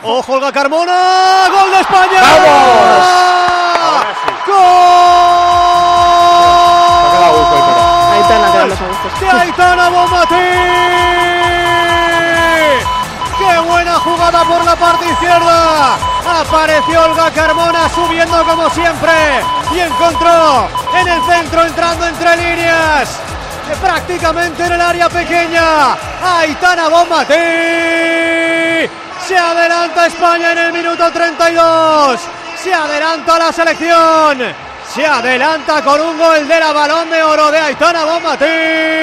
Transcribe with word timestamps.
Ojo, 0.00 0.32
Olga 0.32 0.50
Carmona. 0.52 1.48
¡Gol 1.52 1.70
de 1.70 1.80
España! 1.80 2.20
¡Vamos! 2.22 4.06
¡Gol! 4.46 4.56
Aitana 8.12 8.52
quedamos 8.52 8.80
a 8.80 8.86
gustos. 8.86 9.20
de 9.20 9.30
Aitana 9.30 9.88
Bonmatí. 9.90 10.34
¡Qué 13.38 13.58
buena 13.60 13.94
jugada 13.98 14.44
por 14.44 14.64
la 14.64 14.76
parte 14.76 15.08
izquierda! 15.10 15.96
Apareció 16.40 17.02
Olga 17.04 17.30
Carmona 17.32 17.88
subiendo 17.94 18.44
como 18.44 18.70
siempre 18.70 19.12
y 19.74 19.80
encontró 19.80 20.68
en 20.98 21.08
el 21.08 21.22
centro 21.24 21.64
entrando 21.66 22.06
entre 22.06 22.36
líneas. 22.36 23.10
eh, 23.70 23.76
Prácticamente 23.80 24.64
en 24.64 24.72
el 24.72 24.80
área 24.80 25.08
pequeña. 25.10 25.96
Aitana 26.38 26.88
Bonmatí. 26.88 27.34
Se 29.26 29.38
adelanta 29.38 30.06
España 30.06 30.52
en 30.52 30.58
el 30.58 30.72
minuto 30.72 31.10
32. 31.10 32.20
Se 32.56 32.74
adelanta 32.74 33.38
la 33.38 33.52
selección. 33.52 34.38
Se 34.92 35.06
adelanta 35.06 35.82
con 35.82 36.00
un 36.00 36.18
gol 36.18 36.46
de 36.46 36.58
la 36.58 36.72
balón 36.72 37.08
de 37.08 37.22
oro 37.22 37.50
de 37.50 37.58
Aitana 37.58 38.04
Bonmatí. 38.04 39.01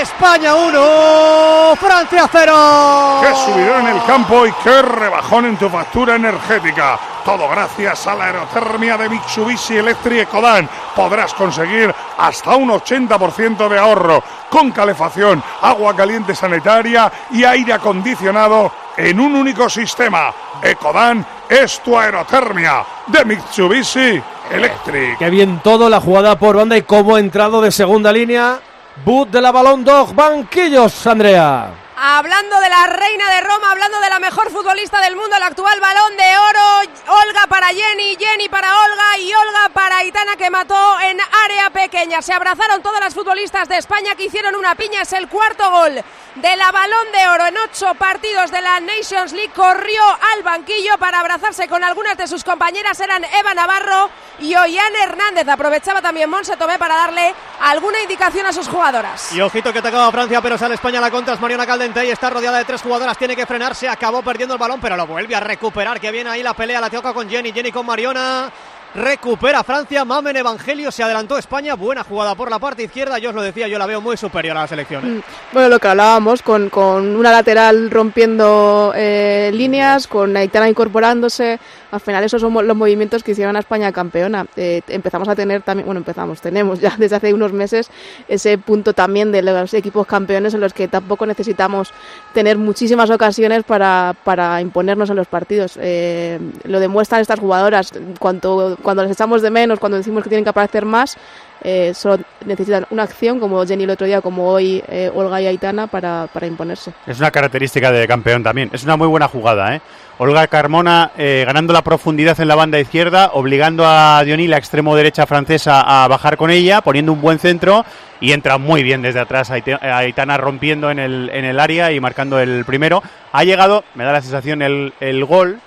España 0.00 0.54
1, 0.54 1.76
Francia 1.76 2.26
0. 2.32 3.20
¡Qué 3.20 3.34
subidón 3.34 3.86
en 3.86 3.96
el 3.96 4.04
campo 4.04 4.46
y 4.46 4.52
qué 4.64 4.80
rebajón 4.80 5.44
en 5.44 5.58
tu 5.58 5.68
factura 5.68 6.16
energética! 6.16 6.98
Todo 7.22 7.46
gracias 7.50 8.06
a 8.06 8.14
la 8.14 8.24
aerotermia 8.24 8.96
de 8.96 9.10
Mitsubishi 9.10 9.76
Electric 9.76 10.22
Ecodan. 10.22 10.66
Podrás 10.96 11.34
conseguir 11.34 11.94
hasta 12.16 12.56
un 12.56 12.70
80% 12.70 13.68
de 13.68 13.78
ahorro 13.78 14.24
con 14.48 14.70
calefacción, 14.70 15.42
agua 15.60 15.94
caliente 15.94 16.34
sanitaria 16.34 17.12
y 17.32 17.44
aire 17.44 17.74
acondicionado 17.74 18.72
en 18.96 19.20
un 19.20 19.34
único 19.36 19.68
sistema. 19.68 20.32
Ecodan 20.62 21.26
es 21.46 21.80
tu 21.80 21.98
aerotermia 21.98 22.82
de 23.06 23.24
Mitsubishi 23.26 24.22
Electric. 24.50 25.18
Qué 25.18 25.28
bien 25.28 25.60
todo, 25.62 25.90
la 25.90 26.00
jugada 26.00 26.38
por 26.38 26.56
banda 26.56 26.78
y 26.78 26.82
cómo 26.82 27.16
ha 27.16 27.20
entrado 27.20 27.60
de 27.60 27.70
segunda 27.70 28.10
línea. 28.12 28.60
Boot 29.04 29.30
de 29.30 29.40
la 29.40 29.50
balón 29.50 29.84
dog, 29.84 30.14
banquillos, 30.14 31.06
Andrea. 31.06 31.89
Hablando 32.02 32.58
de 32.60 32.70
la 32.70 32.86
reina 32.86 33.28
de 33.28 33.42
Roma, 33.42 33.72
hablando 33.72 34.00
de 34.00 34.08
la 34.08 34.18
mejor 34.18 34.50
futbolista 34.50 35.02
del 35.02 35.16
mundo, 35.16 35.36
el 35.36 35.42
actual 35.42 35.78
balón 35.80 36.16
de 36.16 36.38
oro, 36.38 36.90
Olga 37.26 37.46
para 37.46 37.66
Jenny, 37.66 38.16
Jenny 38.18 38.48
para 38.48 38.68
Olga 38.68 39.18
y 39.18 39.30
Olga 39.34 39.68
para 39.74 39.98
Aitana 39.98 40.34
que 40.34 40.48
mató 40.48 40.98
en 41.00 41.18
área 41.44 41.68
pequeña. 41.68 42.22
Se 42.22 42.32
abrazaron 42.32 42.80
todas 42.80 43.00
las 43.00 43.12
futbolistas 43.12 43.68
de 43.68 43.76
España 43.76 44.14
que 44.14 44.24
hicieron 44.24 44.56
una 44.56 44.74
piña, 44.76 45.02
es 45.02 45.12
el 45.12 45.28
cuarto 45.28 45.70
gol 45.70 46.02
de 46.36 46.56
la 46.56 46.72
balón 46.72 47.12
de 47.12 47.28
oro 47.28 47.46
en 47.48 47.58
ocho 47.58 47.92
partidos 47.96 48.50
de 48.50 48.62
la 48.62 48.80
Nations 48.80 49.32
League. 49.32 49.52
Corrió 49.54 50.02
al 50.32 50.42
banquillo 50.42 50.96
para 50.98 51.20
abrazarse 51.20 51.68
con 51.68 51.84
algunas 51.84 52.16
de 52.16 52.28
sus 52.28 52.44
compañeras, 52.44 52.98
eran 53.00 53.24
Eva 53.24 53.52
Navarro 53.52 54.08
y 54.38 54.54
Ollane 54.54 55.02
Hernández. 55.02 55.46
Aprovechaba 55.46 56.00
también 56.00 56.30
Monse 56.30 56.56
Tomé 56.56 56.78
para 56.78 56.96
darle 56.96 57.34
alguna 57.60 58.00
indicación 58.00 58.46
a 58.46 58.54
sus 58.54 58.68
jugadoras. 58.68 59.32
Y 59.32 59.40
ojito 59.42 59.70
que 59.70 59.80
atacaba 59.80 60.10
Francia, 60.10 60.40
pero 60.40 60.56
sale 60.56 60.76
España 60.76 60.98
la 60.98 61.10
contra. 61.10 61.34
Es 61.34 61.40
Mariona 61.40 61.66
Y 61.96 62.10
está 62.10 62.30
rodeada 62.30 62.58
de 62.58 62.64
tres 62.64 62.82
jugadoras. 62.82 63.18
Tiene 63.18 63.34
que 63.34 63.46
frenarse. 63.46 63.88
Acabó 63.88 64.22
perdiendo 64.22 64.54
el 64.54 64.60
balón, 64.60 64.80
pero 64.80 64.96
lo 64.96 65.06
vuelve 65.06 65.34
a 65.34 65.40
recuperar. 65.40 66.00
Que 66.00 66.10
viene 66.12 66.30
ahí 66.30 66.42
la 66.42 66.54
pelea. 66.54 66.80
La 66.80 66.88
toca 66.88 67.12
con 67.12 67.28
Jenny. 67.28 67.52
Jenny 67.52 67.72
con 67.72 67.84
Mariona. 67.84 68.50
Recupera 68.94 69.62
Francia. 69.62 70.04
Mamen 70.04 70.36
Evangelio. 70.36 70.90
Se 70.90 71.02
adelantó 71.02 71.38
España. 71.38 71.74
Buena 71.74 72.02
jugada 72.02 72.34
por 72.34 72.50
la 72.50 72.58
parte 72.58 72.82
izquierda. 72.82 73.18
Yo 73.18 73.30
os 73.30 73.34
lo 73.36 73.42
decía, 73.42 73.68
yo 73.68 73.78
la 73.78 73.86
veo 73.86 74.00
muy 74.00 74.16
superior 74.16 74.56
a 74.56 74.62
la 74.62 74.66
selección. 74.66 75.18
¿eh? 75.18 75.22
Bueno, 75.52 75.68
lo 75.68 75.78
que 75.78 75.88
hablábamos, 75.88 76.42
con, 76.42 76.70
con 76.70 77.14
una 77.14 77.30
lateral 77.30 77.90
rompiendo 77.90 78.92
eh, 78.96 79.50
líneas, 79.54 80.08
con 80.08 80.36
Aitana 80.36 80.68
incorporándose, 80.68 81.60
al 81.92 82.00
final 82.00 82.24
esos 82.24 82.40
son 82.40 82.52
los 82.66 82.76
movimientos 82.76 83.22
que 83.22 83.32
hicieron 83.32 83.56
a 83.56 83.60
España 83.60 83.92
campeona. 83.92 84.46
Eh, 84.56 84.82
empezamos 84.88 85.28
a 85.28 85.36
tener 85.36 85.62
también, 85.62 85.86
bueno, 85.86 85.98
empezamos, 85.98 86.40
tenemos 86.40 86.80
ya 86.80 86.94
desde 86.98 87.16
hace 87.16 87.32
unos 87.32 87.52
meses 87.52 87.90
ese 88.28 88.58
punto 88.58 88.92
también 88.92 89.30
de 89.32 89.42
los 89.42 89.72
equipos 89.74 90.06
campeones 90.06 90.54
en 90.54 90.60
los 90.60 90.72
que 90.72 90.88
tampoco 90.88 91.26
necesitamos 91.26 91.92
tener 92.34 92.58
muchísimas 92.58 93.10
ocasiones 93.10 93.62
para, 93.64 94.14
para 94.24 94.60
imponernos 94.60 95.10
en 95.10 95.16
los 95.16 95.28
partidos. 95.28 95.76
Lo 95.76 96.80
demuestran 96.80 97.20
estas 97.20 97.38
jugadoras, 97.38 97.92
cuanto, 98.18 98.76
cuando 98.82 99.02
les 99.02 99.12
echamos 99.12 99.42
de 99.42 99.50
menos, 99.50 99.78
cuando 99.78 99.98
decimos 99.98 100.22
que 100.22 100.28
tienen 100.28 100.44
que 100.44 100.50
aparecer 100.50 100.84
más, 100.84 101.16
eh, 101.62 101.92
solo 101.94 102.22
necesitan 102.46 102.86
una 102.90 103.02
acción, 103.02 103.38
como 103.38 103.64
Jenny 103.66 103.84
el 103.84 103.90
otro 103.90 104.06
día, 104.06 104.20
como 104.20 104.48
hoy 104.48 104.82
eh, 104.88 105.10
Olga 105.14 105.40
y 105.40 105.46
Aitana, 105.46 105.86
para, 105.86 106.28
para 106.32 106.46
imponerse. 106.46 106.92
Es 107.06 107.18
una 107.18 107.30
característica 107.30 107.92
de 107.92 108.06
campeón 108.08 108.42
también. 108.42 108.70
Es 108.72 108.84
una 108.84 108.96
muy 108.96 109.08
buena 109.08 109.28
jugada, 109.28 109.76
¿eh? 109.76 109.80
Olga 110.18 110.46
Carmona 110.48 111.12
eh, 111.16 111.44
ganando 111.46 111.72
la 111.72 111.80
profundidad 111.80 112.38
en 112.40 112.48
la 112.48 112.54
banda 112.54 112.78
izquierda, 112.78 113.30
obligando 113.32 113.86
a 113.86 114.22
Diony, 114.22 114.48
la 114.48 114.58
extremo 114.58 114.94
derecha 114.94 115.24
francesa, 115.24 115.80
a 115.80 116.06
bajar 116.08 116.36
con 116.36 116.50
ella, 116.50 116.82
poniendo 116.82 117.14
un 117.14 117.22
buen 117.22 117.38
centro 117.38 117.86
y 118.20 118.32
entra 118.32 118.58
muy 118.58 118.82
bien 118.82 119.00
desde 119.00 119.20
atrás 119.20 119.50
Aitana 119.50 120.36
rompiendo 120.36 120.90
en 120.90 120.98
el, 120.98 121.30
en 121.32 121.46
el 121.46 121.58
área 121.58 121.90
y 121.90 122.00
marcando 122.00 122.38
el 122.38 122.66
primero. 122.66 123.02
Ha 123.32 123.44
llegado, 123.44 123.82
me 123.94 124.04
da 124.04 124.12
la 124.12 124.20
sensación, 124.20 124.60
el, 124.60 124.92
el 125.00 125.24
gol 125.24 125.58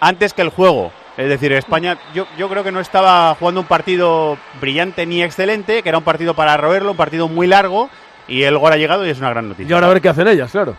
antes 0.00 0.34
que 0.34 0.42
el 0.42 0.50
juego. 0.50 0.92
Es 1.20 1.28
decir, 1.28 1.52
España 1.52 1.98
yo, 2.14 2.26
yo 2.38 2.48
creo 2.48 2.64
que 2.64 2.72
no 2.72 2.80
estaba 2.80 3.34
jugando 3.34 3.60
un 3.60 3.66
partido 3.66 4.38
brillante 4.58 5.04
ni 5.04 5.22
excelente, 5.22 5.82
que 5.82 5.88
era 5.90 5.98
un 5.98 6.04
partido 6.04 6.32
para 6.32 6.56
roerlo, 6.56 6.92
un 6.92 6.96
partido 6.96 7.28
muy 7.28 7.46
largo 7.46 7.90
y 8.26 8.44
el 8.44 8.56
gol 8.56 8.72
ha 8.72 8.78
llegado 8.78 9.04
y 9.04 9.10
es 9.10 9.18
una 9.18 9.28
gran 9.28 9.46
noticia. 9.46 9.70
Y 9.70 9.74
ahora 9.74 9.88
a 9.88 9.90
ver 9.90 10.00
qué 10.00 10.08
hacen 10.08 10.26
ellas, 10.28 10.50
claro. 10.50 10.76